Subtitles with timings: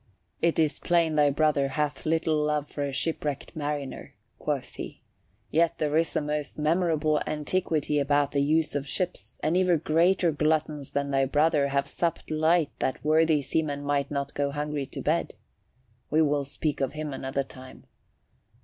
[0.41, 5.03] "It is plain thy brother hath little love for a shipwrecked mariner," quoth he,
[5.51, 10.31] "yet there is a most memorable antiquity about the use of ships, and even greater
[10.31, 15.01] gluttons than thy brother have supped light that worthy seamen might not go hungry to
[15.03, 15.35] bed.
[16.09, 17.85] We will speak of him another time.